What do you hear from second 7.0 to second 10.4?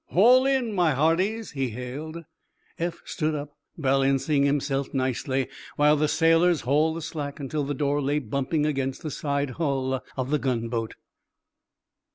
slack until the door lay bumping against the side hull of the